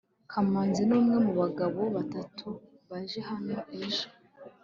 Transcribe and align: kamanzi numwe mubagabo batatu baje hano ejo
kamanzi 0.31 0.81
numwe 0.89 1.15
mubagabo 1.25 1.81
batatu 1.95 2.47
baje 2.89 3.19
hano 3.29 3.55
ejo 3.83 4.07